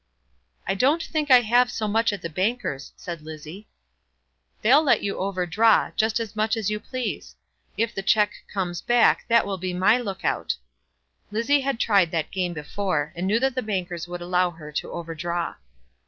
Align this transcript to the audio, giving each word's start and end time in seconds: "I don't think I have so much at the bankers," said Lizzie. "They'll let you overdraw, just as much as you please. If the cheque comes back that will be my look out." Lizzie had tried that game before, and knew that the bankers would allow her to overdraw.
"I 0.65 0.73
don't 0.73 1.03
think 1.03 1.29
I 1.29 1.41
have 1.41 1.69
so 1.69 1.87
much 1.87 2.11
at 2.11 2.23
the 2.23 2.27
bankers," 2.31 2.91
said 2.95 3.21
Lizzie. 3.21 3.67
"They'll 4.63 4.81
let 4.81 5.03
you 5.03 5.19
overdraw, 5.19 5.91
just 5.95 6.19
as 6.19 6.35
much 6.35 6.57
as 6.57 6.71
you 6.71 6.79
please. 6.79 7.35
If 7.77 7.93
the 7.93 8.01
cheque 8.01 8.33
comes 8.51 8.81
back 8.81 9.27
that 9.27 9.45
will 9.45 9.59
be 9.59 9.75
my 9.75 9.99
look 9.99 10.25
out." 10.25 10.55
Lizzie 11.29 11.61
had 11.61 11.79
tried 11.79 12.09
that 12.09 12.31
game 12.31 12.53
before, 12.55 13.13
and 13.15 13.27
knew 13.27 13.39
that 13.41 13.53
the 13.53 13.61
bankers 13.61 14.07
would 14.07 14.21
allow 14.23 14.49
her 14.49 14.71
to 14.71 14.89
overdraw. 14.91 15.53